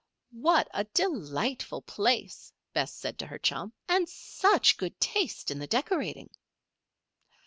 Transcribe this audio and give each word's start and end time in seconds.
"What 0.33 0.67
a 0.73 0.85
delightful 0.85 1.83
place," 1.83 2.51
Bess 2.73 2.91
said 2.91 3.19
to 3.19 3.27
her 3.27 3.37
chum. 3.37 3.71
"And 3.87 4.09
such 4.09 4.77
good 4.77 4.99
taste 4.99 5.51
in 5.51 5.59
the 5.59 5.67
decorating." 5.67 6.31